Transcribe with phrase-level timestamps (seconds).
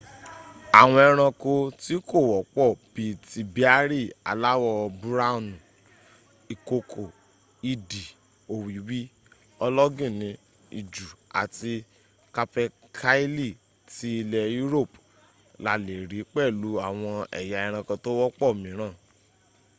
[0.79, 1.51] àwọn ẹranko
[1.81, 5.47] tí kò wọ́pọ̀ bí i ti béárì aláwọ̀ búráwùn
[6.53, 7.03] ìkokò
[7.71, 8.03] idì
[8.53, 8.99] òwìwí
[9.65, 10.29] ológìnní
[10.79, 11.07] ijù
[11.41, 11.73] àti
[12.35, 13.57] capercaillie
[13.91, 14.95] ti ilẹ̀ europe
[15.63, 18.93] la lè rí pẹ̀lú àwọn ẹ̀yà ẹranko tó wọ́pọ̀ míràn